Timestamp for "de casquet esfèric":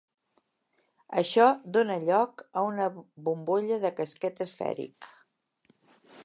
3.85-5.13